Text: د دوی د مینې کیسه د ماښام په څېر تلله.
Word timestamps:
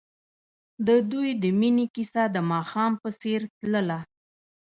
د 0.87 0.89
دوی 1.11 1.29
د 1.43 1.45
مینې 1.59 1.85
کیسه 1.95 2.23
د 2.35 2.37
ماښام 2.51 2.91
په 3.01 3.09
څېر 3.21 3.41
تلله. 3.59 3.99